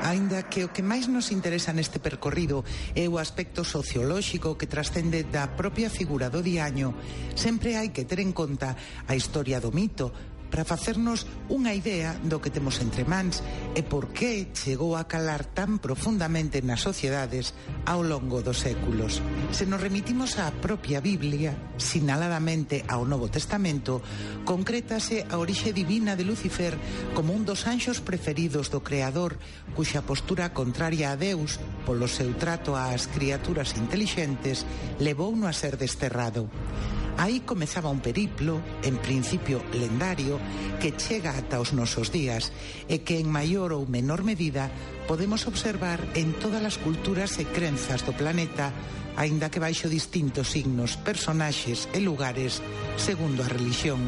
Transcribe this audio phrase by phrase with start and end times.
[0.00, 2.64] Ainda que o que máis nos interesa neste percorrido
[2.96, 6.96] é o aspecto sociolóxico que trascende da propia figura do diaño,
[7.36, 10.08] sempre hai que ter en conta a historia do mito,
[10.50, 13.40] para facernos unha idea do que temos entre mans
[13.78, 17.54] e por que chegou a calar tan profundamente nas sociedades
[17.86, 19.22] ao longo dos séculos.
[19.54, 24.02] Se nos remitimos á propia Biblia, sinaladamente ao Novo Testamento,
[24.44, 26.74] concrétase a orixe divina de Lucifer
[27.14, 29.38] como un dos anxos preferidos do Creador,
[29.78, 34.66] cuxa postura contraria a Deus, polo seu trato ás criaturas intelixentes,
[34.98, 36.50] levou-no a ser desterrado.
[37.20, 40.40] Aí comezaba un periplo, en principio lendario,
[40.80, 42.48] que chega ata os nosos días
[42.88, 44.72] e que en maior ou menor medida
[45.04, 48.72] podemos observar en todas as culturas e crenzas do planeta,
[49.20, 52.64] aínda que baixo distintos signos, personaxes e lugares
[52.96, 54.00] segundo a religión.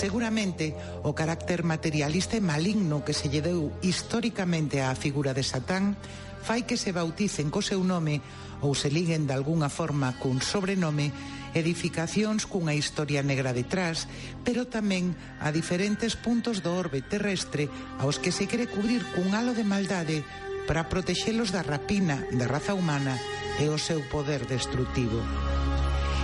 [0.00, 0.72] Seguramente
[1.04, 5.92] o carácter materialista e maligno que se lle deu históricamente á figura de Satán
[6.40, 8.24] fai que se bauticen co seu nome
[8.64, 11.12] ou se liguen de algunha forma cun sobrenome
[11.52, 14.08] edificacións cunha historia negra detrás,
[14.40, 17.68] pero tamén a diferentes puntos do orbe terrestre
[18.00, 20.24] aos que se quere cubrir cun halo de maldade
[20.64, 23.20] para protexelos da rapina da raza humana
[23.60, 25.20] e o seu poder destructivo.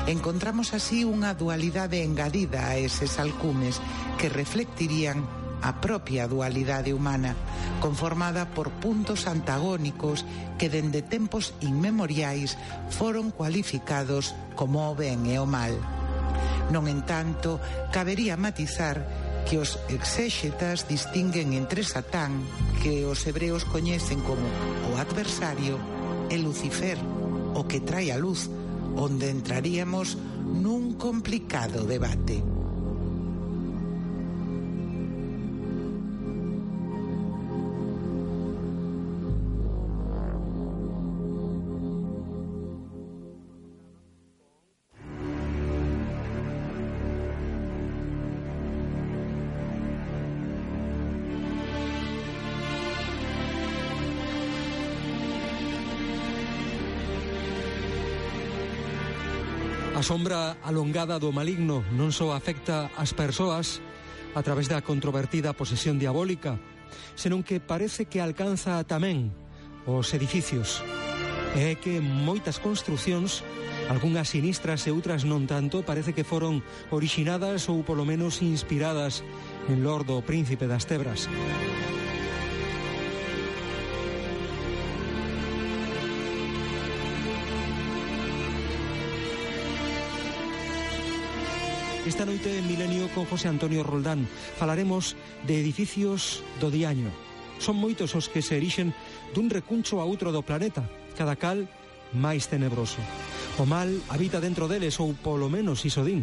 [0.06, 3.82] Encontramos así unha dualidade engadida a eses alcumes
[4.22, 5.26] que reflectirían
[5.66, 7.34] a propia dualidade humana,
[7.82, 10.22] conformada por puntos antagónicos
[10.62, 12.54] que dende tempos inmemoriais
[12.94, 15.74] foron cualificados como o ben e o mal.
[16.70, 17.58] Non entanto,
[17.90, 19.02] cabería matizar
[19.42, 22.46] que os exéxetas distinguen entre Satán,
[22.78, 24.46] que os hebreos coñecen como
[24.86, 25.82] o adversario,
[26.30, 26.98] e Lucifer,
[27.54, 28.50] o que trae a luz,
[28.96, 32.55] onde entraríamos nun complicado debate.
[59.96, 63.80] A sombra alongada do maligno non só afecta as persoas
[64.36, 66.60] a través da controvertida posesión diabólica,
[67.16, 69.32] senón que parece que alcanza tamén
[69.88, 70.84] os edificios.
[71.56, 73.40] E é que moitas construcións,
[73.88, 76.60] algunhas sinistras e outras non tanto, parece que foron
[76.92, 79.24] originadas ou polo menos inspiradas
[79.64, 81.24] en Lordo, Príncipe das Tebras.
[92.06, 97.10] Esta noite en Milenio con José Antonio Roldán falaremos de edificios do diaño.
[97.58, 98.94] Son moitos os que se erixen
[99.34, 100.86] dun recuncho a outro do planeta,
[101.18, 101.66] cada cal
[102.14, 103.02] máis tenebroso.
[103.58, 106.22] O mal habita dentro deles ou polo menos isodín.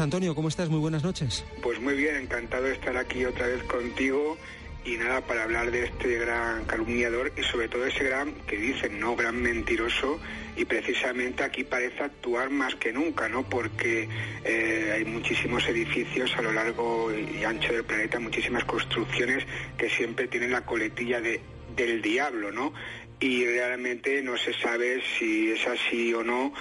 [0.00, 0.68] Antonio, ¿cómo estás?
[0.68, 1.44] Muy buenas noches.
[1.62, 4.36] Pues muy bien, encantado de estar aquí otra vez contigo
[4.84, 8.98] y nada, para hablar de este gran calumniador y sobre todo ese gran, que dicen,
[8.98, 9.14] ¿no?
[9.14, 10.18] Gran mentiroso
[10.56, 13.44] y precisamente aquí parece actuar más que nunca, ¿no?
[13.48, 14.08] Porque
[14.44, 19.44] eh, hay muchísimos edificios a lo largo y ancho del planeta, muchísimas construcciones
[19.78, 21.40] que siempre tienen la coletilla de,
[21.76, 22.72] del diablo, ¿no?
[23.20, 26.52] Y realmente no se sabe si es así o no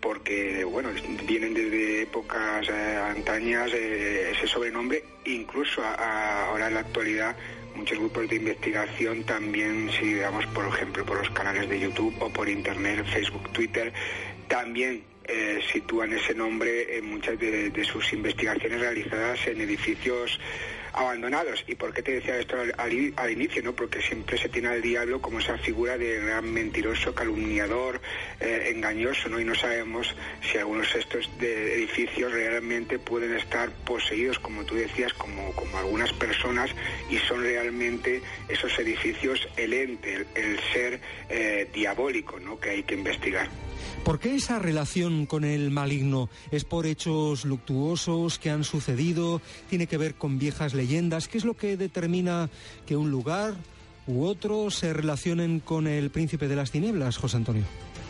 [0.00, 0.90] porque bueno
[1.26, 7.36] vienen desde épocas eh, antañas eh, ese sobrenombre incluso ahora en la actualidad
[7.74, 12.28] muchos grupos de investigación también si digamos por ejemplo por los canales de YouTube o
[12.30, 13.92] por internet Facebook Twitter
[14.48, 20.40] también eh, sitúan ese nombre en muchas de, sus investigaciones realizadas en edificios
[20.92, 21.64] abandonados.
[21.66, 23.62] ¿Y por qué te decía esto al, inicio?
[23.62, 28.00] no Porque siempre se tiene al diablo como esa figura de gran mentiroso, calumniador,
[28.40, 29.40] eh, engañoso, ¿no?
[29.40, 35.12] Y no sabemos si algunos de estos edificios realmente pueden estar poseídos, como tú decías,
[35.14, 36.70] como, como algunas personas,
[37.10, 42.58] y son realmente esos edificios el ente, el, ser eh, diabólico, ¿no?
[42.58, 43.48] Que hay que investigar.
[44.04, 46.30] ¿Por qué esa relación con el maligno?
[46.50, 49.42] ¿Es por hechos luctuosos que han sucedido?
[49.68, 51.28] ¿Tiene que ver con viejas leyendas?
[51.28, 52.48] ¿Qué es lo que determina
[52.86, 53.54] que un lugar
[54.06, 57.64] u otro se relacionen con el príncipe de las tinieblas, José Antonio?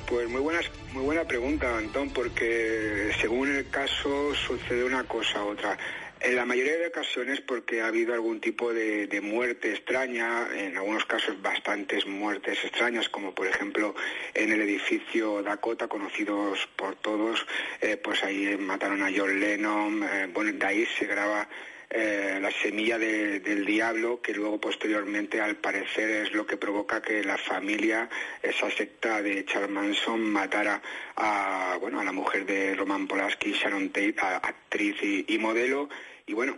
[0.09, 5.77] Pues muy, muy buena pregunta, Antón, porque según el caso sucede una cosa u otra.
[6.21, 11.05] En la mayoría de ocasiones porque ha habido algún tipo de, muerte extraña, en algunos
[11.05, 13.95] casos bastantes muertes extrañas, como por ejemplo
[14.35, 17.47] en el edificio Dakota, conocidos por todos,
[17.81, 21.49] eh, pues ahí mataron a John Lennon, eh, bueno, de ahí se graba
[21.91, 27.23] eh, la semilla del diablo, que luego posteriormente al parecer es lo que provoca que
[27.23, 28.11] la familia,
[28.43, 30.83] esa secta de Charles Manson, matara
[31.15, 35.89] a, bueno, a la mujer de Roman Polanski, Sharon Tate, actriz y modelo,
[36.29, 36.57] y bueno,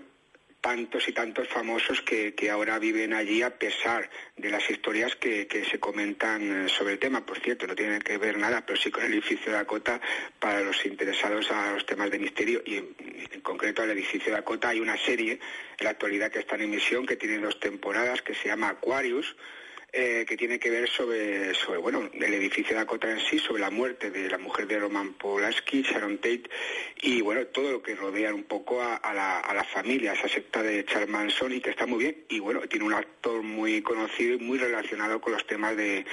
[0.60, 5.78] tantos y tantos famosos que, ahora viven allí a pesar de las historias que, se
[5.78, 7.24] comentan eh, sobre el tema.
[7.24, 10.00] Por cierto, no tiene que ver nada, pero sí con el edificio de Dakota
[10.38, 12.94] para los interesados a los temas de misterio y en,
[13.30, 15.32] en concreto al edificio de Dakota hay una serie
[15.78, 19.36] en la actualidad que está en emisión que tiene dos temporadas que se llama Aquarius
[19.92, 23.60] eh, que tiene que ver sobre, sobre, bueno, el edificio de Dakota en sí, sobre
[23.60, 26.44] la muerte de la mujer de Roman Polanski, Sharon Tate,
[27.02, 30.28] y bueno, todo lo que rodea un poco a, la, a la familia, a esa
[30.28, 33.82] secta de Charles Manson, y que está muy bien, y bueno, tiene un actor muy
[33.82, 36.04] conocido y muy relacionado con los temas de,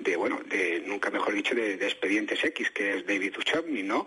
[0.00, 4.06] de bueno, de, nunca mejor dicho, de, Expedientes X, que es David Duchovny, ¿no?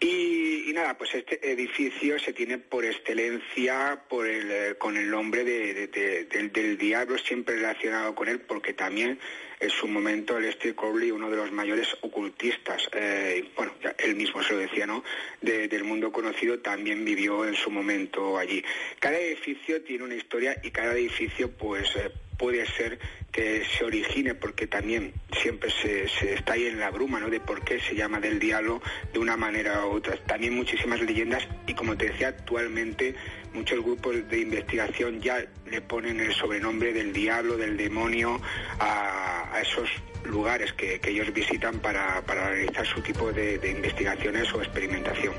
[0.00, 5.44] Y, nada, pues este edificio se tiene por excelencia por el, eh, con el nombre
[5.44, 9.18] de, del, del diablo, siempre relacionado con él, porque también
[9.58, 14.44] en su momento el Steve Crowley, uno de los mayores ocultistas, eh, bueno, él mismo
[14.44, 15.02] se lo decía, ¿no?,
[15.40, 18.64] del mundo conocido, también vivió en su momento allí.
[19.00, 23.00] Cada edificio tiene una historia y cada edificio, pues, eh, puede ser
[23.34, 26.04] que se origine porque también siempre se,
[26.34, 27.28] está ahí en la bruma ¿no?
[27.28, 28.80] de por qué se llama del diablo
[29.12, 30.16] de una manera u otra.
[30.18, 33.16] También muchísimas leyendas y como te decía actualmente
[33.52, 38.40] muchos grupos de investigación ya le ponen el sobrenombre del diablo, del demonio
[38.78, 39.88] a, esos
[40.24, 45.34] lugares que, ellos visitan para, realizar su tipo de investigaciones o experimentación.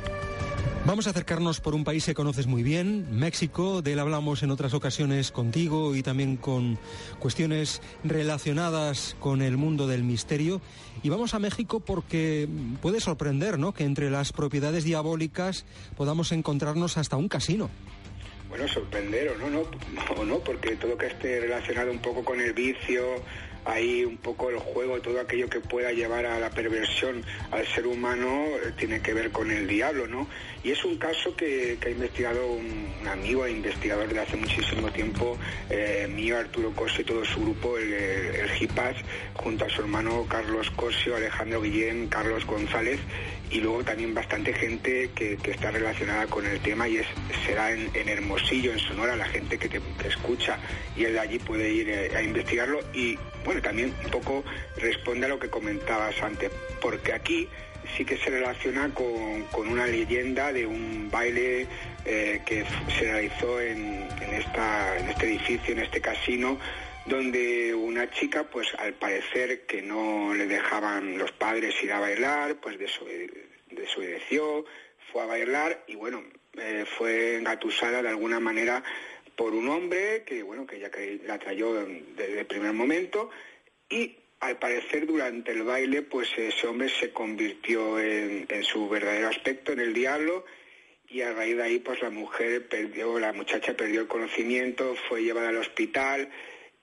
[0.86, 3.82] Vamos a acercarnos por un país que conoces muy bien, México.
[3.82, 6.78] De él hablamos en otras ocasiones contigo y también con
[7.18, 10.62] cuestiones relacionadas con el mundo del misterio.
[11.02, 12.48] Y vamos a México porque
[12.84, 13.74] puede sorprender, ¿no?
[13.74, 15.66] Que entre las propiedades diabólicas
[15.98, 17.72] podamos encontrarnos hasta un casino.
[18.48, 19.62] Bueno, sorprender o no, no,
[20.22, 23.04] o no, porque todo que esté relacionado un poco con el vicio,
[23.66, 27.88] ahí un poco el juego, todo aquello que pueda llevar a la perversión al ser
[27.88, 30.28] humano eh, tiene que ver con el diablo, ¿no?
[30.64, 35.38] Y es un caso que, ha investigado un, amigo investigador de hace muchísimo tiempo,
[35.70, 38.50] eh, mío, Arturo Cosio y todo su grupo, el, el,
[39.34, 43.00] junto a su hermano Carlos Cosio, Alejandro Guillén, Carlos González,
[43.52, 47.08] y luego también bastante gente que, está relacionada con el tema y es
[47.46, 50.58] será en, Hermosillo, en Sonora, la gente que te escucha
[50.96, 54.44] y él de allí puede ir eh, a investigarlo y bueno, también un poco
[54.78, 57.48] responde a lo que comentabas antes, porque aquí
[57.96, 61.68] sí que se relaciona con, una leyenda de un baile
[62.06, 62.66] eh, que
[62.98, 66.58] se realizó en, esta, en este edificio, en este casino,
[67.06, 72.56] donde una chica, pues al parecer que no le dejaban los padres ir a bailar,
[72.56, 74.66] pues desobedeció,
[75.12, 76.24] fue a bailar y bueno,
[76.58, 78.84] eh, fue engatusada de alguna manera
[79.36, 80.90] por un hombre que bueno, que ya
[81.26, 83.30] la trayó desde el primer momento
[83.90, 89.28] y al parecer durante el baile pues ese hombre se convirtió en, en su verdadero
[89.28, 90.46] aspecto, en el diablo
[91.08, 95.22] y a raíz de ahí pues la mujer perdió, la muchacha perdió el conocimiento, fue
[95.22, 96.30] llevada al hospital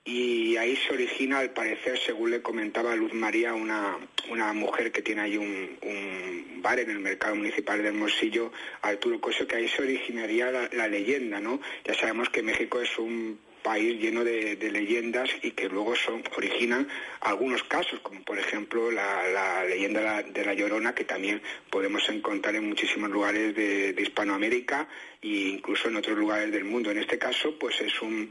[0.05, 3.97] y ahí se origina, al parecer, según le comentaba Luz María, una,
[4.29, 9.21] una mujer que tiene ahí un, un, bar en el mercado municipal de Hermosillo, Arturo
[9.21, 11.61] Coso, que ahí se originaría la, leyenda, ¿no?
[11.85, 16.87] Ya sabemos que México es un país lleno de, leyendas y que luego son originan
[17.21, 22.67] algunos casos, como por ejemplo la, leyenda de la Llorona, que también podemos encontrar en
[22.67, 24.89] muchísimos lugares de, Hispanoamérica
[25.21, 26.91] e incluso en otros lugares del mundo.
[26.91, 28.29] En este caso, pues es un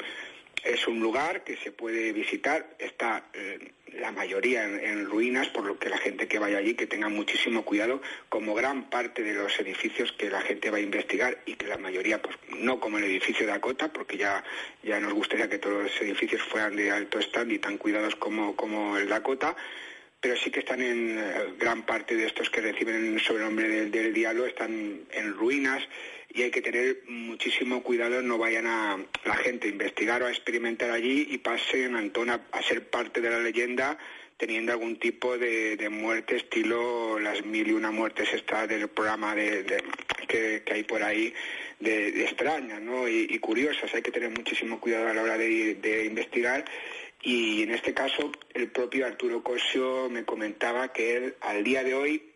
[0.64, 5.78] es un lugar que se puede visitar, está eh, la mayoría en, ruinas, por lo
[5.78, 9.59] que la gente que vaya allí que tenga muchísimo cuidado, como gran parte de los
[9.59, 13.04] edificios que la gente va a investigar y que la mayoría, pues no como el
[13.04, 14.42] edificio de Dakota, porque ya,
[14.82, 18.56] ya nos gustaría que todos los edificios fueran de alto stand y tan cuidados como,
[18.56, 19.56] como el Dakota,
[20.22, 23.90] pero sí que están en eh, gran parte de estos que reciben el sobrenombre del,
[23.90, 25.82] del diablo, están en ruinas
[26.32, 30.30] y hay que tener muchísimo cuidado, no vayan a la gente a investigar o a
[30.30, 33.98] experimentar allí y pasen Antona a ser parte de la leyenda
[34.42, 39.84] teniendo algún tipo de, muerte estilo las mil y una muertes está del programa de,
[40.26, 41.32] que, hay por ahí
[41.78, 43.06] de, extrañas ¿no?
[43.08, 43.94] y, curiosas.
[43.94, 46.64] Hay que tener muchísimo cuidado a la hora de, investigar
[47.22, 51.94] y en este caso el propio Arturo Cosio me comentaba que él al día de
[51.94, 52.32] hoy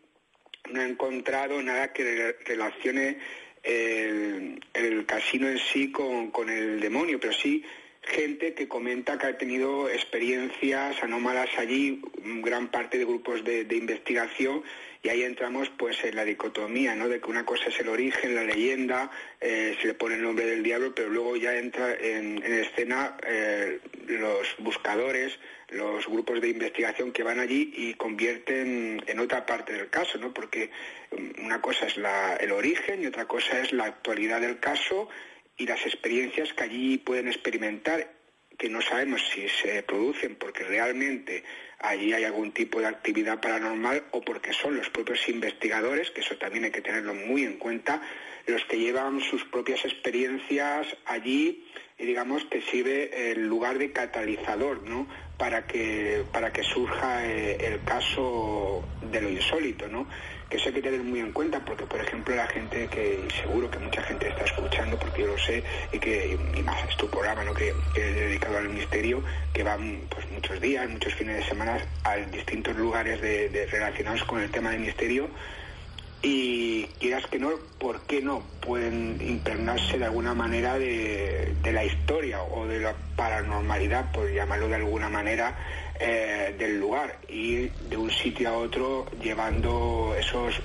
[0.71, 3.19] no ha encontrado nada que relacione
[3.63, 7.65] el, casino en sí con, el demonio, pero sí
[8.07, 12.01] gente que comenta que ha tenido experiencias anómalas allí,
[12.43, 14.63] gran parte de grupos de, investigación,
[15.03, 17.09] y ahí entramos pues en la dicotomía, ¿no?
[17.09, 19.11] De que una cosa es el origen, la leyenda,
[19.41, 23.81] eh, se le pone el nombre del diablo, pero luego ya entra en, escena eh,
[24.09, 29.91] los buscadores, los grupos de investigación que van allí y convierten en otra parte del
[29.91, 30.33] caso, ¿no?
[30.33, 30.71] Porque
[31.43, 31.97] una cosa es
[32.41, 35.09] el origen y otra cosa es la actualidad del caso
[35.57, 38.13] y las experiencias que allí pueden experimentar,
[38.59, 41.45] que no sabemos si se producen porque realmente
[41.79, 46.37] allí hay algún tipo de actividad paranormal o porque son los propios investigadores, que eso
[46.37, 48.01] también hay que tenerlo muy en cuenta,
[48.47, 51.67] los que llevan sus propias experiencias allí
[51.99, 55.07] y digamos que sirve el lugar de catalizador, ¿no?
[55.37, 60.07] para que, para que surja eh, el caso de lo insólito, ¿no?
[60.49, 63.71] Que eso hay que tener muy en cuenta porque, por ejemplo, la gente que seguro
[63.71, 65.63] que mucha gente está escuchando, porque yo lo sé,
[65.93, 67.53] y que y más es tu programa, ¿no?
[67.53, 69.23] Que, es dedicado al misterio,
[69.53, 74.41] que van pues muchos días, muchos fines de semana a distintos lugares de relacionados con
[74.41, 75.29] el tema del misterio
[76.23, 78.43] y quieras que no, ¿por qué no?
[78.61, 84.77] Pueden impregnarse de alguna manera de, la historia o de la paranormalidad, por llamarlo de
[84.77, 85.57] alguna manera,
[86.01, 90.61] eh, del lugar, y de un sitio a otro llevando esos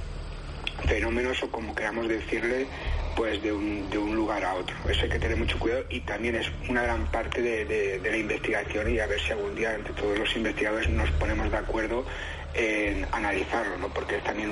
[0.88, 2.67] fenómenos o como queramos decirle,
[3.15, 4.75] pues de un, de un lugar a otro.
[4.89, 8.17] Eso hay que tener mucho cuidado y también es una gran parte de, de la
[8.17, 12.05] investigación y a ver si algún día entre todos los investigadores nos ponemos de acuerdo
[12.53, 13.88] en analizarlo, ¿no?
[13.89, 14.51] porque es también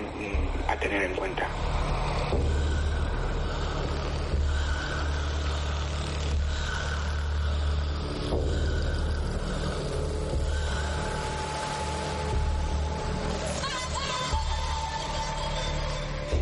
[0.67, 1.47] a tener en cuenta.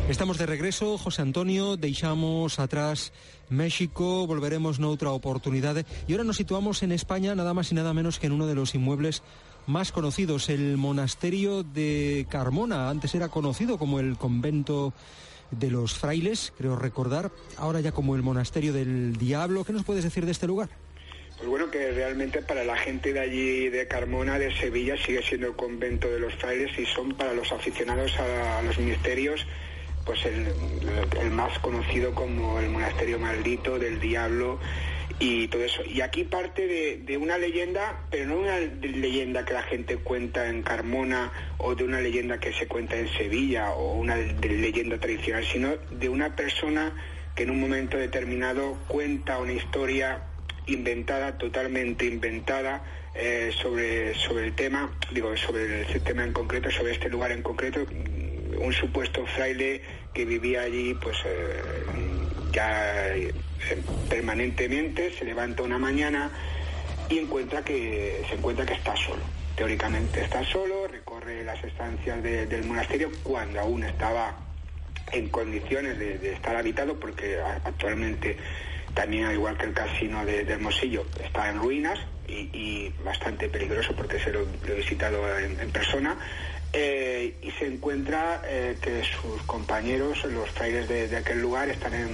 [0.10, 3.12] Estamos de regreso, José Antonio, deixamos atrás
[3.50, 8.18] México, volveremos otra oportunidad y ahora nos situamos en España nada más y nada menos
[8.18, 9.22] que en uno de los inmuebles
[9.66, 12.90] más conocidos, el monasterio de Carmona.
[12.90, 14.94] Antes era conocido como el convento
[15.52, 19.66] de los frailes, creo recordar, ahora ya como el monasterio del diablo.
[19.66, 20.70] ¿Qué nos puedes decir de este lugar?
[21.38, 25.48] Pues bueno, que realmente para la gente de allí, de Carmona, de Sevilla, sigue siendo
[25.48, 29.46] el convento de los frailes y son para los aficionados a, los misterios,
[30.08, 34.58] pues el, más conocido como el monasterio maldito del diablo
[35.20, 35.84] y todo eso.
[35.86, 40.64] Y aquí parte de, una leyenda, pero no una leyenda que la gente cuenta en
[40.64, 45.76] Carmona o de una leyenda que se cuenta en Sevilla o una leyenda tradicional, sino
[45.92, 46.94] de una persona
[47.36, 50.24] que en un momento determinado cuenta una historia
[50.68, 52.82] inventada, totalmente inventada,
[53.20, 57.42] eh, sobre, sobre el tema, digo, sobre el tema en concreto, sobre este lugar en
[57.42, 57.84] concreto,
[58.60, 59.82] un supuesto fraile
[60.14, 61.62] que vivía allí, pues eh,
[62.52, 63.14] ya
[64.10, 66.32] permanentemente, se levanta una mañana
[67.10, 69.22] y encuentra que se encuentra que está solo.
[69.56, 74.38] Teóricamente está solo, recorre las estancias del monasterio cuando aún estaba
[75.12, 78.38] en condiciones de, estar habitado, porque actualmente
[78.94, 84.20] también, al igual que el casino de, Hermosillo, está en ruinas y, bastante peligroso porque
[84.20, 86.18] se lo, he visitado en, persona.
[86.74, 92.10] Eh, y se encuentra eh, que sus compañeros, los frailes de, aquel lugar, están en,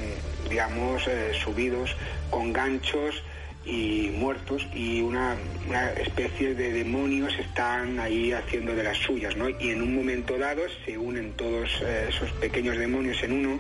[0.50, 1.96] digamos, eh, subidos
[2.30, 3.24] con ganchos
[3.66, 5.36] y muertos y una,
[5.98, 9.50] especie de demonios están ahí haciendo de las suyas, ¿no?
[9.50, 11.70] Y en un momento dado se unen todos
[12.10, 13.60] esos pequeños demonios en uno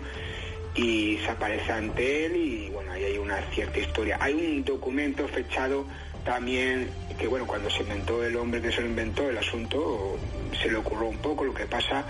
[0.75, 4.17] y se aparece ante él y bueno, ahí hay una cierta historia.
[4.19, 5.85] Hay un documento fechado
[6.25, 10.17] también que bueno, cuando se inventó el hombre que se lo inventó el asunto,
[10.55, 12.05] se le ocurrió un poco, lo que pasa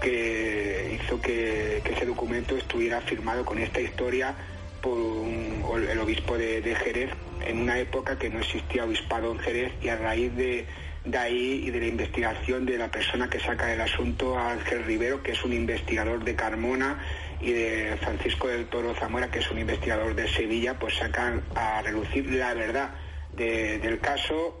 [0.00, 4.34] que hizo que, ese documento estuviera firmado con esta historia
[4.80, 7.10] por el obispo de, Jerez
[7.46, 10.66] en una época que no existía obispado en Jerez y a raíz de,
[11.04, 15.22] de ahí y de la investigación de la persona que saca el asunto, Ángel Rivero,
[15.22, 16.98] que es un investigador de Carmona,
[17.40, 21.80] y de Francisco del Toro Zamora, que es un investigador de Sevilla, pues sacan a
[21.82, 22.90] relucir la verdad
[23.34, 24.60] del caso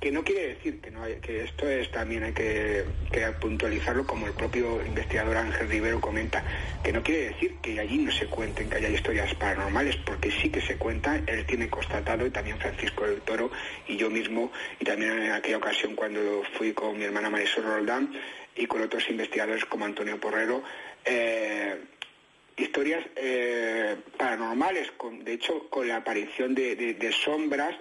[0.00, 2.84] que no quiere decir que, no que esto es también hay que,
[3.40, 6.44] puntualizarlo como el propio investigador Ángel Rivero comenta,
[6.82, 10.50] que no quiere decir que allí no se cuenten que haya historias paranormales, porque sí
[10.50, 13.50] que se cuenta, él tiene constatado y también Francisco del Toro
[13.88, 18.12] y yo mismo y también en aquella ocasión cuando fui con mi hermana Marisol Roldán
[18.54, 20.62] y con otros investigadores como Antonio Porrero,
[21.04, 21.76] eh,
[22.56, 27.76] historias eh, paranormales, con, de hecho con la aparición de sombras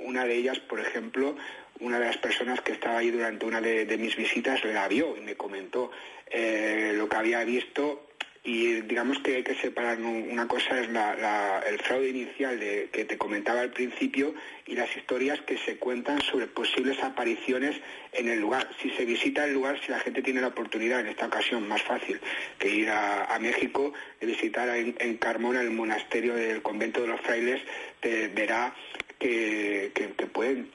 [0.00, 1.36] una de ellas, por ejemplo,
[1.80, 5.20] una de las personas que estaba ahí durante una de, mis visitas la vio y
[5.20, 5.90] me comentó
[6.30, 8.06] eh, lo que había visto
[8.46, 13.18] y digamos que hay que separar una cosa es el fraude inicial de, que te
[13.18, 14.34] comentaba al principio
[14.66, 17.76] y las historias que se cuentan sobre posibles apariciones
[18.12, 18.70] en el lugar.
[18.80, 21.82] Si se visita el lugar, si la gente tiene la oportunidad, en esta ocasión más
[21.82, 22.20] fácil
[22.56, 27.20] que ir a, México, de visitar en, en, Carmona el monasterio del convento de los
[27.22, 27.60] frailes,
[28.00, 28.72] te verá
[29.18, 29.92] que,
[30.32, 30.70] pueden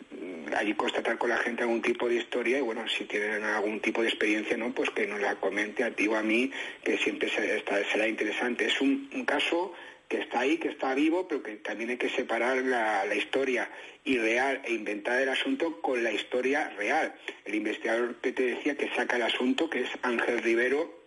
[0.55, 4.01] allí constatar con la gente algún tipo de historia y bueno, si tienen algún tipo
[4.01, 4.73] de experiencia, ¿no?
[4.73, 6.51] Pues que nos la comente a ti o a mí,
[6.83, 8.65] que siempre será interesante.
[8.65, 9.73] Es un, caso
[10.07, 13.69] que está ahí, que está vivo, pero que también hay que separar la, la, historia
[14.03, 17.13] irreal e inventada del asunto con la historia real.
[17.45, 21.00] El investigador que te decía que saca el asunto, que es Ángel Rivero,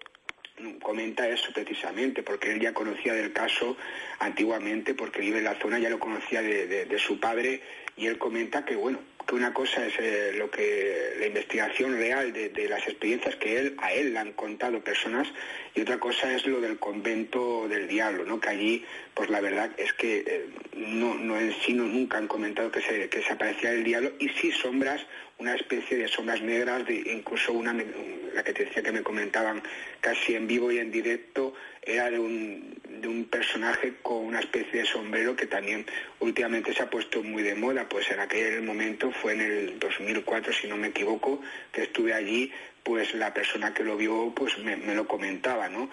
[0.83, 3.77] comenta eso precisamente, porque él ya conocía del caso
[4.19, 7.63] antiguamente, porque vive en la zona, ya lo conocía de, su padre,
[7.97, 12.33] y él comenta que, bueno, que una cosa es eh, lo que la investigación real
[12.33, 15.29] de, las experiencias que él a él le han contado personas
[15.75, 19.71] y otra cosa es lo del convento del diablo no que allí pues la verdad
[19.77, 23.33] es que eh, no, no en sí no, nunca han comentado que se, que se
[23.33, 25.05] aparecía el diablo y sí sombras
[25.39, 29.63] una especie de sombras negras, de, incluso una, la que te decía que me comentaban
[30.01, 31.55] casi en vivo y en directo,
[31.87, 35.85] era de un, de un personaje con una especie de sombrero que también
[36.21, 40.53] últimamente se ha puesto muy de moda, pues en aquel momento fue en el 2004,
[40.53, 41.41] si no me equivoco,
[41.73, 42.51] que estuve allí,
[42.83, 45.91] pues la persona que lo vio pues me, lo comentaba, ¿no?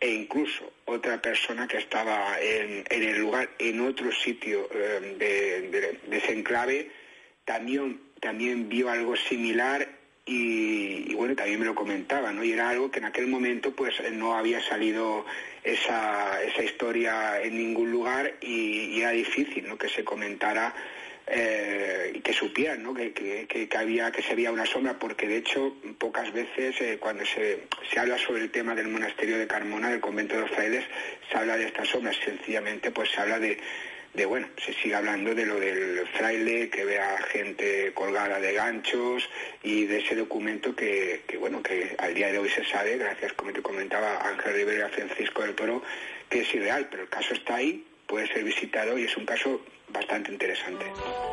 [0.00, 5.98] e incluso otra persona que estaba en, el lugar, en otro sitio eh, de, de,
[6.08, 6.90] de, ese enclave,
[7.44, 9.88] también también vio algo similar
[10.24, 12.44] y, bueno, también me lo comentaba, ¿no?
[12.44, 15.26] Y era algo que en aquel momento pues no había salido
[15.64, 19.76] esa, esa historia en ningún lugar y, era difícil, ¿no?
[19.76, 20.74] Que se comentara
[21.26, 22.92] eh, y que supieran ¿no?
[22.92, 27.60] que, que, había que se una sombra porque de hecho pocas veces eh, cuando se,
[27.90, 30.84] se, habla sobre el tema del monasterio de Carmona del convento de los frailes
[31.30, 33.56] se habla de estas sombras sencillamente pues se habla de
[34.14, 39.28] de bueno, se sigue hablando de lo del fraile que vea gente colgada de ganchos
[39.62, 43.32] y de ese documento que, que bueno, que al día de hoy se sabe, gracias
[43.32, 45.82] como te comentaba Ángel Rivera y Francisco del Toro,
[46.28, 49.64] que es irreal, pero el caso está ahí, puede ser visitado y es un caso
[49.92, 50.84] bastante interesante.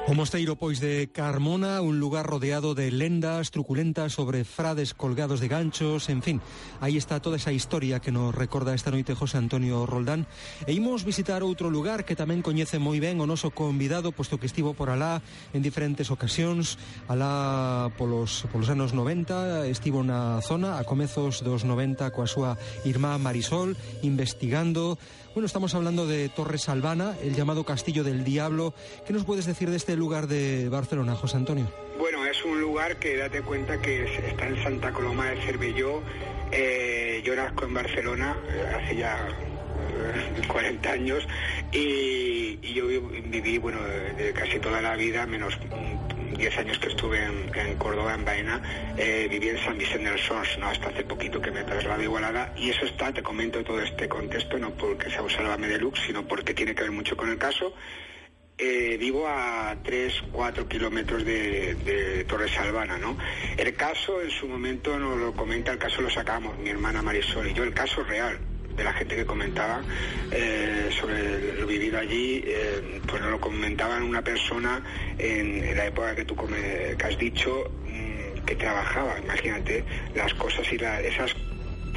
[0.10, 5.48] O mosteiro pois de Carmona, un lugar rodeado de lendas truculentas sobre frades colgados de
[5.48, 6.38] ganchos, en fin,
[6.82, 10.26] aí está toda esa historia que nos recorda esta noite José Antonio Roldán.
[10.66, 14.50] E imos visitar outro lugar que tamén coñece moi ben o noso convidado, posto que
[14.50, 15.22] estivo por alá
[15.54, 22.10] en diferentes ocasións, alá polos, polos anos 90, estivo na zona a comezos dos 90
[22.10, 24.98] coa súa irmá Marisol, investigando
[25.36, 28.49] Bueno, estamos hablando de Torres Albana, el llamado Castillo del Diablo.
[29.06, 31.72] ¿Qué nos puedes decir de este lugar de Barcelona, José Antonio?
[31.98, 36.02] Bueno, es un lugar que date cuenta que está en Santa Coloma de Cervelló.
[36.52, 39.28] Eh, yo nazco en Barcelona eh, hace ya
[40.48, 41.28] 40 eh, años
[41.72, 45.58] y, yo viví, bueno, de casi toda la vida, menos
[46.40, 48.62] 10 años que estuve en, Córdoba, en Baena,
[48.98, 50.68] eh, viví en San Vicente del Sors, ¿no?
[50.68, 54.08] hasta hace poquito que me trasladé a Igualada, y eso está, te comento todo este
[54.08, 57.38] contexto, no porque sea un Sálvame Deluxe, sino porque tiene que ver mucho con el
[57.38, 57.74] caso.
[58.62, 63.18] Eh, vivo a 3, 4 kilómetros de, de Torres Albana, ¿no?
[63.56, 67.48] El caso en su momento nos lo comenta, el caso lo sacamos mi hermana Marisol
[67.48, 68.38] y yo, el caso real,
[68.76, 69.82] de la gente que comentaba
[70.32, 74.84] eh, sobre lo vivido allí, eh, pues nos lo comentaban una persona
[75.18, 76.36] en, la época que tú
[77.02, 81.34] has dicho mm, que trabajaba, imagínate las cosas y esas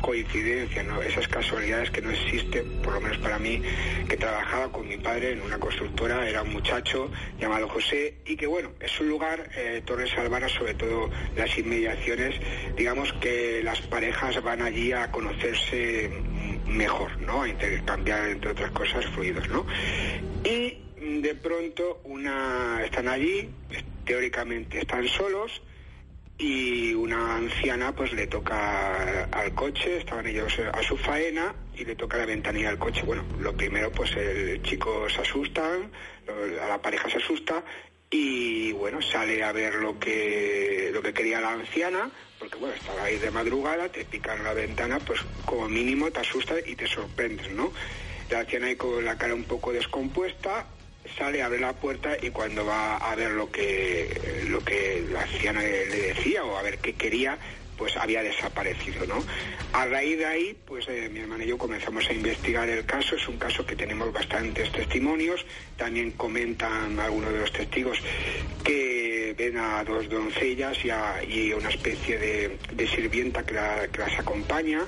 [0.03, 1.01] coincidencias, ¿no?
[1.01, 3.63] esas casualidades que no existen, por lo menos para mí,
[4.09, 8.47] que trabajaba con mi padre en una constructora, era un muchacho llamado José, y que
[8.47, 12.35] bueno, es un lugar, eh, Torres Albana, sobre todo las inmediaciones,
[12.77, 16.11] digamos que las parejas van allí a conocerse
[16.67, 17.43] mejor, ¿no?
[17.43, 19.65] A intercambiar, entre otras cosas, fluidos, ¿no?
[20.45, 20.79] Y
[21.23, 23.49] de pronto una están allí,
[24.05, 25.63] teóricamente están solos,
[26.43, 31.95] y una anciana pues le toca al coche, estaban ellos a su faena y le
[31.95, 33.03] toca la ventanilla al coche.
[33.07, 37.63] Bueno, lo primero pues el chico se asusta, a la pareja se asusta
[38.11, 43.05] y bueno, sale a ver lo que lo que quería la anciana, porque bueno, estaba
[43.05, 47.53] ahí de madrugada, te pican la ventana, pues como mínimo te asusta y te sorprendes,
[47.53, 47.73] ¿no?
[48.31, 50.67] La anciana ahí con la cara un poco descompuesta,
[51.19, 55.61] sale, abre la puerta y cuando va a ver lo que, lo que la anciana
[55.61, 57.39] le decía o a ver qué quería,
[57.77, 59.25] pues había desaparecido, ¿no?
[59.73, 63.17] A raíz de ahí, pues eh, mi hermana y yo comenzamos a investigar el caso,
[63.17, 65.45] es un caso que tenemos bastantes testimonios,
[65.77, 67.99] también comentan algunos de los testigos
[68.63, 73.55] que ven a dos doncellas y a, una especie de, sirvienta que,
[73.91, 74.87] que las acompaña,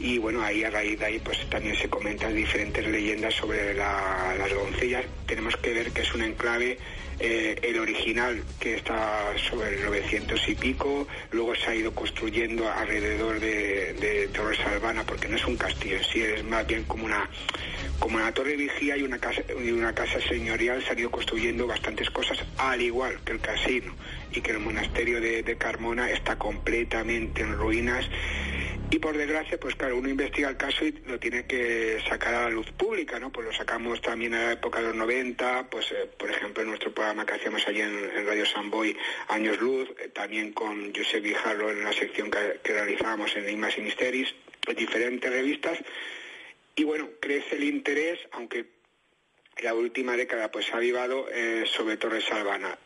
[0.00, 4.50] y bueno, ahí a raíz de ahí pues también se comentan diferentes leyendas sobre las
[4.50, 5.04] doncellas.
[5.26, 6.78] Tenemos que ver que es un enclave,
[7.18, 12.66] eh, el original que está sobre el 900 y pico, luego se ha ido construyendo
[12.70, 17.04] alrededor de, Torres Albana, porque no es un castillo en sí, es más bien como
[17.04, 17.28] una
[17.98, 20.82] como una torre vigía y una casa y una casa señorial.
[20.82, 23.94] Se han ido construyendo bastantes cosas al igual que el casino
[24.32, 28.08] y que el monasterio de, de Carmona está completamente en ruinas
[28.90, 32.42] y por desgracia, pues claro, uno investiga el caso y lo tiene que sacar a
[32.44, 33.30] la luz pública, ¿no?
[33.30, 36.70] Pues lo sacamos también en la época de los 90, pues eh, por ejemplo en
[36.70, 38.96] nuestro programa que hacíamos allí en, Radio Samboy,
[39.28, 43.82] Años Luz, eh, también con Josep Vijarro en la sección que, realizábamos en Imas y
[43.82, 44.34] Misteris,
[44.76, 45.78] diferentes revistas.
[46.74, 48.66] Y bueno, crece el interés, aunque
[49.62, 52.76] la última década pues ha avivado eh, sobre Torres Albana.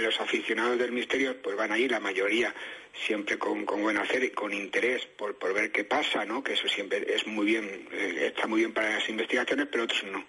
[0.00, 2.54] los aficionados del misterio pues van ahí, la mayoría
[2.92, 6.42] siempre con, con, buen hacer y con interés por, por ver qué pasa, ¿no?
[6.42, 10.04] Que eso siempre es muy bien, eh, está muy bien para las investigaciones, pero otros
[10.04, 10.24] no.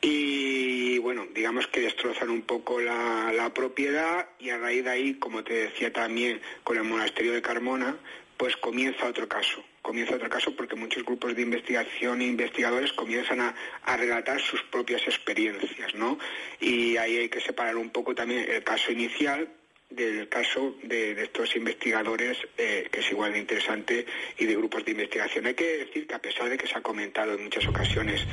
[0.00, 5.14] Y bueno, digamos que destrozan un poco la, la propiedad y a raíz de ahí,
[5.14, 7.96] como te decía también con el monasterio de Carmona,
[8.36, 9.64] pues comienza otro caso.
[9.80, 14.62] Comienza otro caso porque muchos grupos de investigación e investigadores comienzan a, a, relatar sus
[14.64, 16.18] propias experiencias, ¿no?
[16.60, 19.48] Y ahí hay que separar un poco también el caso inicial
[19.94, 24.06] del caso de, estos investigadores, eh, que es igual de interesante,
[24.38, 25.46] y de grupos de investigación.
[25.46, 28.24] Hay que decir que a pesar de que se ha comentado en muchas ocasiones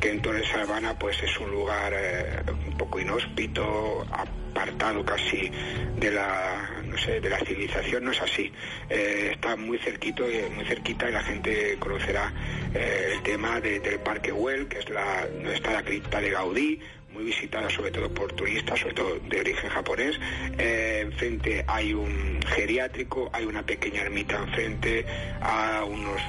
[0.00, 5.50] que en Torres Albana pues es un lugar eh, un poco inhóspito, apartado casi
[5.96, 8.52] de la, no sé, de la civilización, no es así.
[8.88, 12.32] Eh, está muy cerquito, muy cerquita y la gente conocerá
[12.74, 16.80] el tema del Parque Güell, que es la, donde está la cripta de Gaudí,
[17.12, 20.18] muy visitada sobre todo por turistas, sobre todo de origen japonés.
[20.58, 25.04] Eh, enfrente hay un geriátrico, hay una pequeña ermita enfrente,
[25.40, 26.20] a unos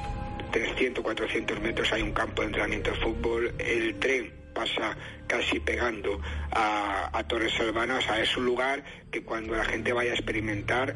[0.51, 6.19] 300, 400 metros hay un campo de entrenamiento de fútbol, el tren pasa casi pegando
[6.51, 10.95] a, Torres Albanas, a es un lugar que cuando la gente vaya a experimentar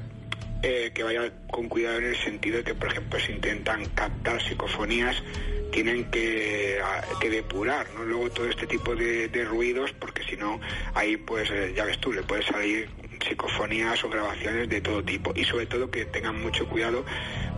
[0.61, 4.41] eh, que vaya con cuidado en el sentido de que, por ejemplo, se intentan captar
[4.41, 5.21] psicofonías
[5.71, 6.79] tienen que,
[7.29, 7.87] depurar.
[8.05, 10.59] Luego todo este tipo de, ruidos, porque si no,
[10.93, 12.87] ahí pues eh, ya ves tú, le puede salir
[13.27, 17.03] psicofonías o grabaciones de todo tipo y sobre todo que tengan mucho cuidado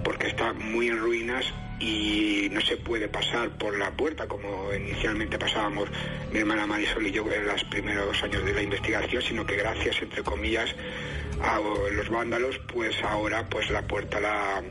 [0.04, 1.46] porque está muy en ruinas
[1.80, 5.90] y no se puede pasar por la puerta como inicialmente pasábamos
[6.32, 10.02] mi hermana Marisol y yo en los primeros años de la investigación, sino que gracias
[10.02, 10.74] entre comillas
[11.42, 11.60] a
[11.92, 14.64] los vándalos, pues ahora pues la puerta la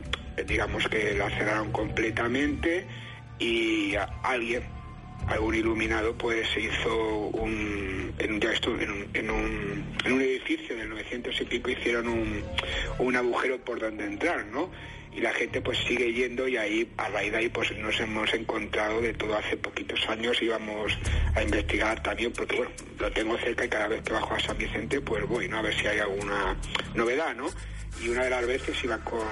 [0.45, 2.85] digamos que la cerraron completamente
[3.39, 4.63] y alguien,
[5.27, 8.41] algún iluminado, pues se hizo un, en, un,
[9.13, 12.43] en, un, en un edificio del 900 y pico, hicieron un,
[12.99, 14.69] un agujero por donde entrar, ¿no?
[15.17, 18.31] y la gente pues sigue yendo y ahí a raíz de ahí pues nos hemos
[18.35, 19.35] encontrado de todo.
[19.35, 20.95] Hace poquitos años íbamos
[21.33, 24.55] a investigar también porque bueno lo tengo cerca y cada vez que bajo a San
[24.59, 26.55] Vicente pues voy no a ver si hay alguna
[26.93, 27.47] novedad no
[28.01, 29.27] y una de las veces iba con,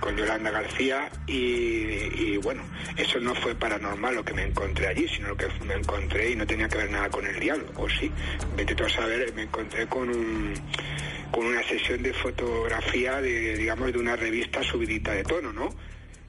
[0.00, 2.62] con Yolanda García y, bueno,
[2.96, 6.36] eso no fue paranormal lo que me encontré allí, sino lo que me encontré y
[6.36, 8.10] no tenía que ver nada con el diablo, o sí,
[8.56, 10.54] vete tú a saber, me encontré con un
[11.30, 15.68] con una sesión de fotografía de digamos de una revista subidita de tono, ¿no?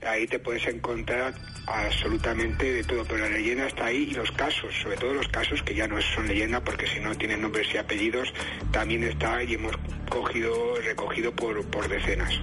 [0.06, 1.34] Ahí te puedes encontrar
[1.68, 5.62] absolutamente de todo, pero la leyenda está ahí y los casos, sobre todo los casos
[5.64, 8.34] que ya no son leyenda porque si no tienen nombres y apellidos,
[8.72, 9.76] también está y hemos
[10.10, 12.34] cogido, recogido por, por decenas.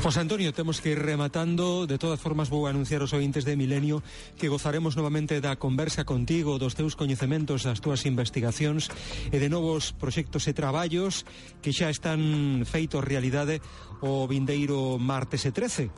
[0.00, 1.86] José Antonio, temos que ir rematando.
[1.88, 3.98] De todas formas vou anunciar aos ointes de Milenio
[4.38, 8.94] Que gozaremos novamente da conversa contigo Dos teus coñecementos, das túas investigacións
[9.34, 11.26] E de novos proxectos e traballos
[11.58, 13.58] Que xa están feitos realidade
[13.98, 15.90] O vindeiro martes e 13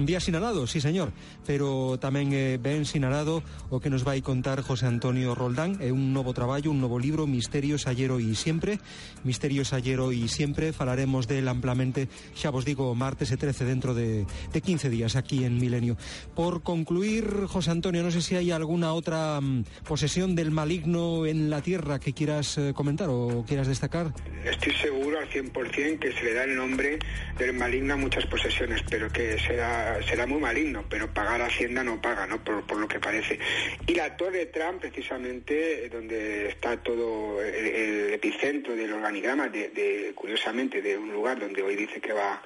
[0.00, 1.12] Un día sinalado, sí señor
[1.44, 5.76] Pero tamén é ben sinalado O que nos vai contar José Antonio Roldán.
[5.84, 8.80] Un novo traballo, un novo libro Misterios, Allero e Siempre.
[9.28, 14.24] Misterios, Allero e Siempre Falaremos del amplamente, xa vos digo, martes e 13 dentro de,
[14.52, 15.96] de 15 días aquí en Milenio.
[16.36, 21.50] Por concluir, José Antonio, no sé si hay alguna otra um, posesión del maligno en
[21.50, 24.12] la Tierra que quieras uh, comentar o quieras destacar.
[24.44, 27.00] Estoy seguro al 100% que se le da el nombre
[27.36, 32.00] del maligno a muchas posesiones, pero que será, será muy maligno, pero pagar Hacienda no
[32.00, 32.44] paga, ¿no?
[32.44, 33.40] Por, por lo que parece.
[33.88, 40.12] Y la Torre Trump, precisamente, donde está todo el, el epicentro del organigrama, de, de,
[40.14, 42.40] curiosamente, de un lugar donde hoy dice que va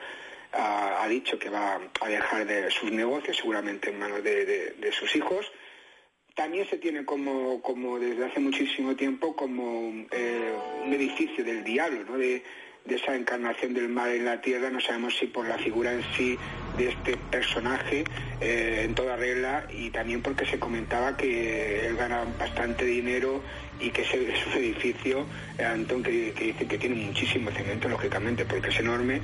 [0.53, 4.93] ha, ha, dicho que va a dejar de sus negocios, seguramente en manos de, de,
[4.93, 5.51] sus hijos.
[6.35, 10.53] También se tiene como, como desde hace muchísimo tiempo como eh,
[10.85, 12.19] un edificio del diablo, ¿no?
[12.19, 12.43] de,
[12.87, 16.03] de esa encarnación del mal en la tierra, no sabemos si por la figura en
[16.17, 16.39] sí
[16.77, 18.05] de este personaje
[18.41, 23.43] eh, en toda regla y también porque se comentaba que él gana bastante dinero
[23.81, 25.27] y que ese es un edificio,
[25.59, 29.21] eh, Antón, que, que, dice que tiene muchísimo cemento, lógicamente, porque es enorme,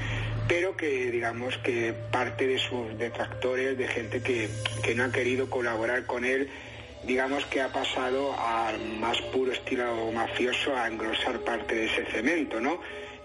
[0.48, 4.48] pero que digamos que parte de sus detractores, de gente que,
[4.83, 6.48] que no ha querido colaborar con él,
[7.05, 12.61] digamos que ha pasado al más puro estilo mafioso a engrosar parte de ese cemento,
[12.61, 12.81] ¿no?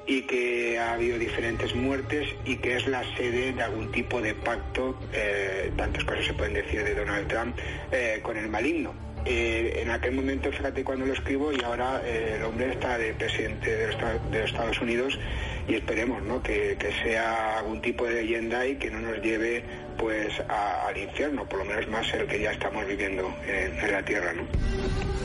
[0.08, 4.34] Y que ha habido diferentes muertes y que es la sede de algún tipo de
[4.34, 7.56] pacto, eh, tantas cosas se pueden decir de Donald Trump,
[7.91, 8.93] eh, con el maligno.
[9.26, 13.76] Eh, en aquel momento, fíjate cuando lo escribo, y ahora el hombre está de presidente
[13.76, 15.20] de los, de Estados Unidos
[15.67, 16.41] y esperemos ¿no?
[16.41, 19.62] que, sea algún tipo de leyenda y que no nos lleve
[19.98, 24.06] pues al infierno, por lo menos más el que ya estamos viviendo en, en la
[24.06, 24.32] tierra.
[24.32, 25.17] ¿no?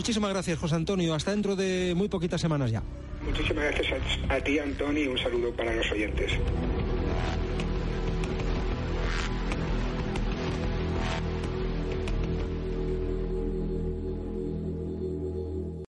[0.00, 1.12] Muchísimas gracias, José Antonio.
[1.12, 2.82] Hasta dentro de muy poquitas semanas ya.
[3.22, 6.32] Muchísimas gracias a, ti, Antonio, y un saludo para los oyentes.